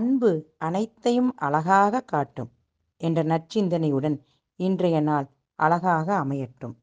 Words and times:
அன்பு 0.00 0.54
அனைத்தையும் 0.58 1.36
அழகாக 1.36 2.00
காட்டும் 2.00 2.50
என்ற 2.96 3.22
நற்சிந்தனையுடன் 3.22 4.20
இன்றைய 4.56 5.00
நாள் 5.00 5.28
அழகாக 5.54 6.24
அமையட்டும். 6.24 6.74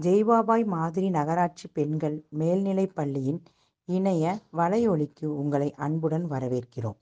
ஜெய்பாபாய் 0.00 0.66
மாதிரி 0.66 1.10
நகராட்சி 1.10 1.68
பெண்கள் 1.68 2.26
மேல்நிலைப் 2.28 2.94
பள்ளியின் 2.94 3.42
இணைய 3.84 4.38
வலையொலிக்கு 4.52 5.24
உங்களை 5.24 5.74
அன்புடன் 5.74 6.30
வரவேற்கிறோம். 6.30 6.96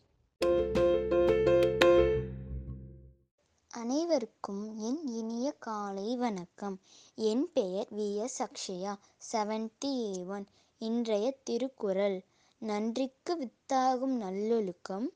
அனைவருக்கும் 3.69 4.77
என் 4.77 5.07
இனிய 5.07 5.55
காலை 5.59 6.17
வணக்கம். 6.17 6.81
என் 7.15 7.51
பெயர் 7.55 7.87
V 7.91 8.15
S 8.15 8.43
Akshaya 8.43 8.95
seventy 9.33 10.19
A 10.19 10.25
one 10.25 10.47
இன்றைய 10.79 11.39
திருக்குறள். 11.43 12.25
நன்றிக்கு 12.65 13.33
வித்தாகும் 13.37 14.15
நல்லொழுக்கம் 14.17 15.07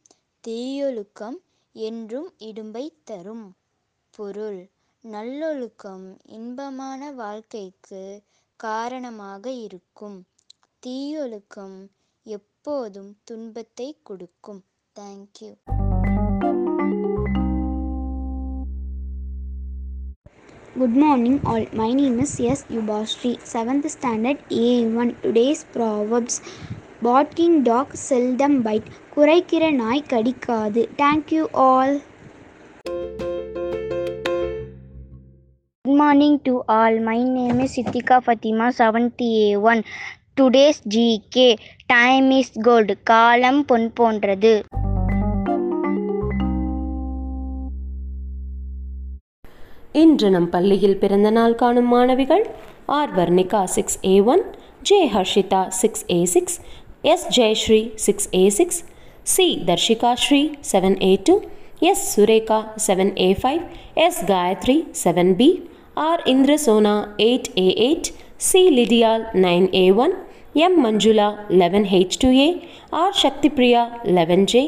தீயொழுக்கம் 0.44 1.38
என்றும் 1.74 2.28
இடும்பை 2.38 2.84
தரும் 3.04 3.46
பொருள் 4.14 4.60
நல்லொழுக்கம் 5.04 6.06
இன்பமான 6.30 7.10
வாழ்க்கைக்கு 7.12 8.02
காரணமாக 8.60 9.50
இருக்கும் 9.60 10.18
தீயொழுக்கம் 10.86 11.76
எப்போதும் 12.26 13.12
துன்பத்தை 13.24 13.88
கொடுக்கும் 14.02 14.62
thank you 14.96 15.52
Good 20.74 20.96
morning, 20.96 21.40
all. 21.44 21.64
My 21.72 21.92
name 21.92 22.20
is 22.20 22.40
S. 22.48 22.64
Yubashri, 22.70 23.30
7th 23.52 23.90
standard 23.90 24.38
A1. 24.58 25.20
Today's 25.22 25.64
Proverbs 25.66 26.36
barking 27.02 27.58
dog 27.62 27.92
seldom 28.08 28.56
bite 28.62 28.88
குறைக்கிற 29.16 29.64
நாய் 29.74 30.08
கடிக்காது 30.08 30.82
thank you 30.96 31.44
all 31.52 31.96
good 32.84 33.26
Good 35.84 35.96
morning 35.96 36.34
to 36.40 36.54
all. 36.68 36.94
My 37.00 37.20
Sitika 37.66 38.16
is 38.18 38.40
Sitika 38.76 39.22
A 39.22 39.56
one 39.56 39.80
today's 40.40 40.80
GK 40.94 41.46
time 41.86 42.30
is 42.30 42.52
gold. 42.60 42.90
காலம் 43.02 43.64
பொன் 43.64 43.92
போன்றது 43.92 44.52
இன்று 49.94 50.30
நம் 50.30 50.50
பள்ளியில் 50.50 50.98
பிறந்த 50.98 51.30
நாள் 51.30 51.54
காணும் 51.54 51.88
மாணவிகள் 51.88 52.44
R 52.86 53.14
Varnika 53.14 53.64
six 53.64 53.98
A 54.04 54.20
one 54.26 54.44
J 54.82 54.98
Harshitha 55.06 55.62
six 55.68 56.04
A 56.10 56.24
six 56.24 56.58
S 57.12 57.26
Jayashree 57.36 57.80
six 58.04 58.28
A 58.38 58.44
six 58.58 58.80
C 59.32 59.46
Dharshika 59.68 60.10
Sri 60.24 60.40
seven 60.70 60.96
A 61.08 61.12
two 61.26 61.34
S 61.90 62.04
Sureka 62.12 62.58
seven 62.86 63.12
A 63.26 63.28
five 63.40 63.62
S 64.06 64.20
Gayathri 64.30 64.76
seven 65.02 65.32
B 65.40 65.48
R 66.06 66.22
Indrasona 66.32 66.94
eight 67.26 67.50
A 67.64 67.68
eight 67.86 68.08
C 68.48 68.62
Lidiyal 68.78 69.24
nine 69.44 69.68
A 69.82 69.86
one 70.04 70.14
M 70.66 70.78
Manjula 70.84 71.28
eleven 71.60 71.86
H 71.92 72.18
two 72.22 72.30
A 72.38 72.48
R 73.02 73.16
Sakthi 73.22 73.50
Priya 73.56 73.82
eleven 74.18 74.46
J 74.52 74.62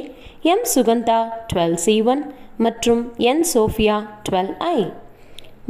M 0.52 0.66
Sugandha 0.74 1.20
twelve 1.52 1.78
C 1.84 1.94
one 2.12 2.22
மற்றும் 2.66 3.02
N 3.30 3.44
Sofia 3.54 3.96
twelve 4.28 4.52
ஐ 4.74 4.78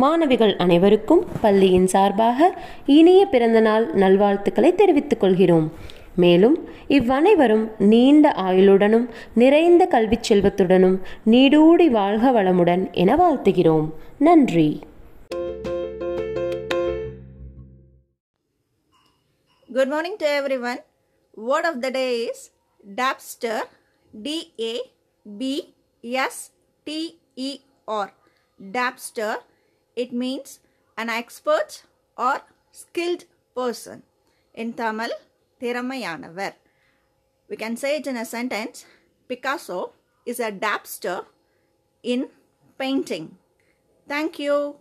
மாணவிகள் 0.02 0.52
அனைவருக்கும் 0.64 1.22
பள்ளியின் 1.42 1.88
சார்பாக 1.94 2.50
இனிய 2.96 3.22
பிறந்தநாள் 3.32 3.86
நல்வாழ்த்துக்களை 4.02 4.70
தெரிவித்துக் 4.74 5.22
கொள்கிறோம். 5.22 5.66
மேலும் 6.22 6.56
இவ்வனைவரும் 6.98 7.64
நீண்ட 7.92 8.32
ஆயுளுடனும் 8.46 9.06
நிறைந்த 9.42 9.84
கல்விச் 9.94 10.28
செல்வத்துடனும் 10.28 10.96
நீடூடி 11.32 11.88
வாழ்க 11.90 12.32
வளமுடன் 12.36 12.84
என 13.02 13.16
வாழ்த்துகிறோம் 13.16 13.88
நன்றி 14.28 14.70
good 19.68 19.92
morning 19.94 20.20
to 20.22 20.30
everyone 20.70 20.80
word 21.36 21.68
of 21.72 21.82
the 21.84 21.90
day 21.98 22.06
is 22.22 22.44
dabster 23.02 23.66
D A 24.14 24.72
B-S-T-E-R. 25.26 26.92
Dabster, 28.60 29.36
it 29.96 30.12
means 30.12 30.60
an 30.98 31.08
expert 31.10 31.82
or 32.16 32.42
skilled 32.72 33.24
person. 33.56 34.02
In 34.54 34.72
Tamil, 34.72 35.10
திறமையானவர். 35.60 36.54
We 37.48 37.52
can 37.52 37.72
say 37.72 37.96
it 37.96 38.06
in 38.06 38.16
a 38.16 38.26
sentence 38.32 38.78
Picasso 39.28 39.80
is 40.24 40.40
a 40.40 40.50
dapster 40.50 41.24
in 42.00 42.30
painting 42.78 43.28
thank you 44.08 44.74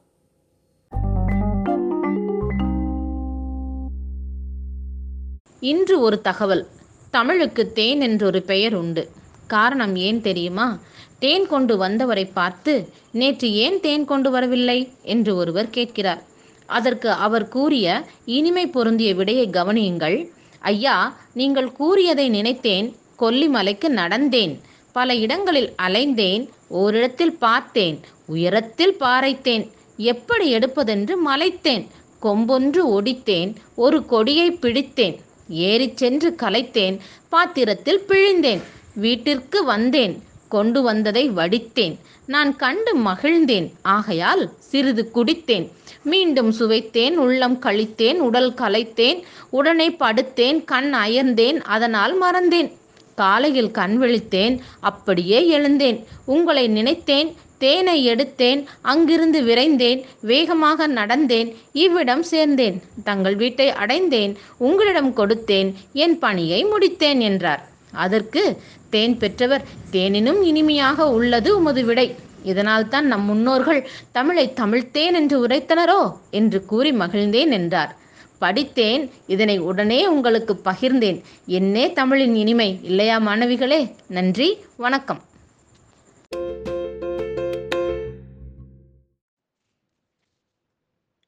இன்று 5.59 5.99
ஒரு 5.99 6.21
தகவல். 6.21 6.67
தமிழுக்கு 7.11 7.71
தேன் 7.71 8.01
என்றொரு 8.01 8.41
பெயர் 8.41 8.75
உண்டு. 8.75 9.09
காரணம் 9.47 9.95
ஏன் 9.95 10.21
தெரியுமா? 10.21 10.79
தேன் 11.19 11.47
கொண்டு 11.47 11.77
வந்தவரை 11.77 12.25
பார்த்து 12.25 12.93
நேற்று 13.11 13.53
ஏன் 13.53 13.79
தேன் 13.79 14.05
கொண்டு 14.05 14.31
வரவில்லை? 14.31 14.93
என்று 15.01 15.35
ஒருவர் 15.35 15.69
கேட்கிறார். 15.69 16.23
அதற்கு 16.65 17.11
அவர் 17.11 17.47
கூறிய 17.47 18.03
இனிமை 18.25 18.67
பொருந்திய 18.67 19.15
விடையை 19.15 19.49
கவனியுங்கள். 19.49 20.17
ஐயா 20.59 21.17
நீங்கள் 21.33 21.71
கூறியதை 21.71 22.29
நினைத்தேன் 22.29 22.95
கொல்லிமலைக்கு 23.19 23.87
நடந்தேன். 23.87 24.59
பல 24.91 25.15
இடங்களில் 25.15 25.73
அலைந்தேன் 25.81 26.49
ஓரிடத்தில் 26.67 27.37
பார்த்தேன் 27.37 27.99
உயரத்தில் 28.25 28.95
பாறைத்தேன் 28.99 29.71
எப்படி 29.97 30.55
எடுப்பதென்று 30.55 31.15
மலைத்தேன். 31.27 31.85
கொம்பொன்று 32.21 32.81
ஒடித்தேன் 32.97 33.55
ஒரு 33.75 34.05
கொடியை 34.05 34.51
பிடித்தேன். 34.51 35.15
ஏறிச் 35.47 35.97
சென்று 35.97 36.35
கலைத்தேன் 36.41 36.99
பாத்திரத்தில் 37.29 38.01
பிழிந்தேன் 38.07 38.61
வீட்டிற்கு 38.93 39.63
வந்தேன். 39.63 40.23
கொண்டு 40.49 40.81
வந்ததை 40.81 41.29
வடித்தேன். 41.29 41.95
நான் 42.25 42.55
கண்டு 42.55 42.97
மகிழ்ந்தேன். 42.97 43.71
ஆகையால் 43.81 44.51
சிறிது 44.59 45.11
குடித்தேன். 45.15 45.71
மீண்டும் 46.03 46.53
சுவைத்தேன். 46.53 47.11
உள்ளம் 47.11 47.61
கழித்தேன். 47.61 48.13
உடல் 48.13 48.53
கலைத்தேன். 48.53 49.21
உடனே 49.49 49.89
படுத்தேன். 49.89 50.63
கண் 50.63 50.93
அயர்ந்தேன். 50.93 51.61
அதனால் 51.75 52.13
மறந்தேன். 52.21 52.71
காலையில் 53.15 53.71
கண் 53.71 54.03
விழித்தேன். 54.03 54.59
அப்படியே 54.79 55.47
எழுந்தேன். 55.47 56.05
உங்களை 56.25 56.67
நினைத்தேன். 56.67 57.35
தேனை 57.57 58.07
எடுத்தேன். 58.07 58.65
அங்கிருந்து 58.81 59.41
விரைந்தேன். 59.41 60.03
வேகமாக 60.21 60.87
நடந்தேன். 60.87 61.55
இவ்விடம் 61.71 62.23
சேர்ந்தேன். 62.31 62.81
தங்கள் 63.03 63.35
வீட்டை 63.35 63.71
அடைந்தேன். 63.71 64.37
உங்களிடம் 64.57 65.15
கொடுத்தேன். 65.17 65.73
என் 65.93 66.19
பணியை 66.19 66.65
முடித்தேன் 66.65 67.19
என்றார். 67.19 67.67
அதற்கு 67.91 68.61
தேன் 68.89 69.17
பெற்றவர் 69.17 69.67
தேனினும் 69.91 70.41
இனிமையாக 70.41 71.09
உள்ளது 71.09 71.57
உமது 71.57 71.85
விடை. 71.85 72.15
இதனால்தான் 72.43 73.05
நம் 73.05 73.23
முன்னோர்கள் 73.23 73.89
தமிழை 74.11 74.53
தமிழ்த்தேன் 74.55 75.13
என்று 75.13 75.47
உரைத்தனரோ? 75.47 76.17
என்று 76.31 76.65
கூறி 76.65 76.91
மகிழ்ந்தேன் 76.91 77.49
என்றார். 77.49 77.97
படித்தேன் 78.39 79.11
இதனை 79.27 79.57
உடனே 79.57 80.07
உங்களுக்கு 80.07 80.53
பகிர்ந்தேன். 80.53 81.23
என்னே 81.45 81.93
தமிழின் 81.93 82.35
இனிமை. 82.35 82.79
இல்லையா 82.83 83.19
மாணவிகளே? 83.19 83.95
நன்றி 84.07 84.57
வணக்கம். 84.77 85.27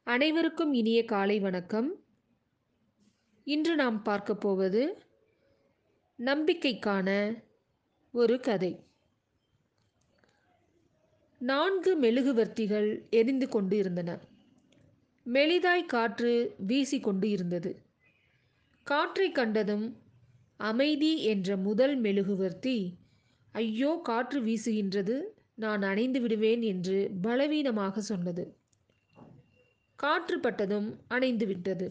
அனைவருக்கும் 0.04 0.74
இனிய 0.74 1.06
காலை 1.06 1.40
வணக்கம். 1.40 1.96
இன்று 3.44 3.76
நாம் 3.76 4.02
பார்க்க 4.02 4.36
போவது 4.36 5.04
நம்பிக்கைக்கான 6.22 7.10
ஒரு 8.14 8.40
கதை. 8.40 8.72
நான்கு 11.42 11.92
மெழுகுவர்த்திகள் 12.02 13.10
எரிந்து 13.10 13.50
கொண்டு 13.50 13.78
இருந்தன 13.78 14.20
மெலிதாய் 15.26 15.86
காற்று 15.86 16.56
வீசிக்கொண்டு 16.68 17.24
இருந்தது 17.24 17.72
காற்றை 18.88 19.32
கண்டதும் 19.32 19.98
அமைதி 20.58 21.24
என்ற 21.24 21.58
முதல் 21.58 22.02
மெழுகுவர்த்தி 22.02 22.98
ஐயோ 23.52 24.00
காற்று 24.04 24.42
வீசுகின்றது 24.42 25.22
நான் 25.56 25.82
அணைந்து 25.82 26.22
விடுவேன் 26.22 26.62
என்று 26.62 27.12
பலவீனமாக 27.22 28.02
சொன்னது. 28.02 28.58
காற்று 29.96 30.40
பட்டதும் 30.40 31.00
அணைந்து 31.08 31.46
விட்டது. 31.46 31.88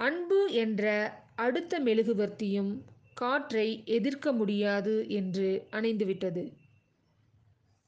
அன்பு 0.00 0.52
என்ற 0.52 0.84
அடுத்த 1.36 1.80
மெழுகுவர்த்தியும் 1.80 2.82
காற்றை 3.14 3.82
எதிர்க்க 3.84 4.32
முடியாது 4.32 5.08
என்று 5.08 5.66
அணைந்துவிட்டது. 5.72 6.52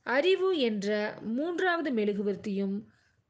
அறிவு 0.07 0.59
என்ற 0.59 1.19
மூன்றாவது 1.23 1.93
மெழுகுவர்த்தியும் 1.93 2.77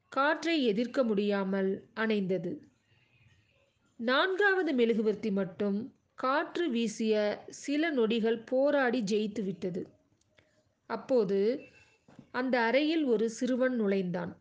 காற்றை 0.09 0.63
எதிர்க்க 0.63 1.03
முடியாமல் 1.03 1.89
அணைந்தது. 1.95 2.51
நான்காவது 3.99 4.73
மெழுகுவர்த்தி 4.73 5.31
மட்டும் 5.31 5.77
காற்று 6.13 6.69
வீசிய 6.69 7.13
சில 7.49 7.91
நொடிகள் 7.91 8.45
போராடி 8.45 9.01
ஜெயித்து 9.01 9.43
விட்டது 9.43 9.87
அப்போது 10.89 11.69
அந்த 12.31 12.59
அறையில் 12.59 13.03
ஒரு 13.03 13.29
சிறுவன் 13.29 13.75
நுழைந்தான். 13.75 14.33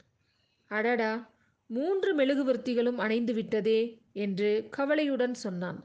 அடடா! 0.71 1.32
மூன்று 1.73 2.17
மெழுகுவர்த்திகளும் 2.17 2.97
அணைந்து 2.97 3.35
விட்டதே 3.35 3.81
என்று 4.13 4.67
கவலையுடன் 4.71 5.35
சொன்னான். 5.35 5.79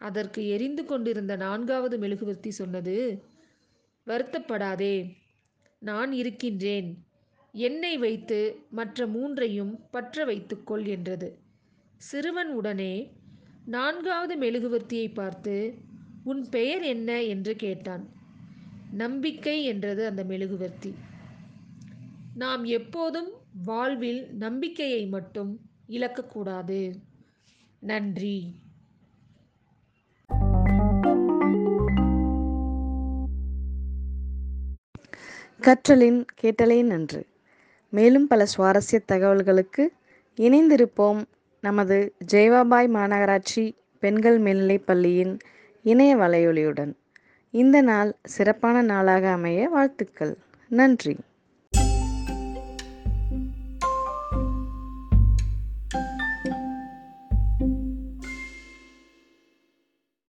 அதற்கு 0.00 0.48
எரிந்து 0.48 0.84
கொண்டிருந்த 0.84 1.36
நான்காவது 1.36 1.98
மெழுகுவர்த்தி 1.98 2.50
சொன்னது 2.50 3.22
வருத்தப்படாதே 4.06 4.94
நான் 5.78 6.12
இருக்கின்றேன். 6.12 6.88
என்னை 7.52 7.96
வைத்து 7.96 8.38
மற்ற 8.70 9.06
மூன்றையும் 9.06 9.72
பற்ற 9.90 10.24
வைத்துக்கொள் 10.24 10.84
என்றது. 10.84 11.38
சிறுவன் 11.96 12.50
உடனே 12.52 13.12
நான்காவது 13.66 14.34
மெழுகுவர்த்தியை 14.36 15.14
பார்த்து 15.14 15.74
உன் 16.24 16.48
பெயர் 16.48 16.82
என்ன? 16.82 17.22
என்று 17.22 17.56
கேட்டான். 17.56 18.04
நம்பிக்கை 18.92 19.64
என்றது 19.64 20.06
அந்த 20.06 20.24
மெழுகுவர்த்தி. 20.24 20.92
நாம் 22.34 22.64
எப்போதும் 22.64 23.30
வாழ்வில் 23.64 24.34
நம்பிக்கையை 24.34 25.06
மட்டும் 25.06 25.60
இழக்கக்கூடாது. 25.88 26.94
நன்றி. 27.78 28.60
கற்றலின் 35.60 36.24
கேட்டலே 36.34 36.82
நன்று. 36.82 37.26
மேலும் 37.88 38.26
பல 38.26 38.46
சுவாரஸ்ய 38.58 38.98
தகவல்களுக்கு 39.12 39.88
இணைந்திருப்போம் 40.36 41.24
நமது 41.60 42.14
ஜெயவாபாய் 42.32 42.88
மாநகராட்சி 42.88 43.74
பெண்கள் 44.00 44.38
மேல்நிலைப் 44.38 44.86
பள்ளியின் 44.86 45.38
இணைய 45.82 46.16
வலையொலியுடன். 46.16 46.94
இந்த 47.50 47.80
நாள் 47.80 48.16
சிறப்பான 48.22 48.82
நாளாக 48.82 49.30
அமைய 49.30 49.68
வாழ்த்துக்கள். 49.68 50.36
நன்றி. 50.68 51.16